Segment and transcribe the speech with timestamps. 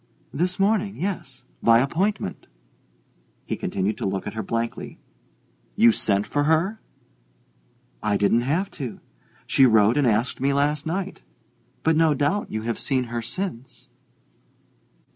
[0.33, 2.47] "This morning, yes by appointment."
[3.45, 4.97] He continued to look at her blankly.
[5.75, 6.81] "You sent for her?"
[8.01, 8.99] "I didn't have to
[9.45, 11.21] she wrote and asked me last night.
[11.83, 13.89] But no doubt you have seen her since."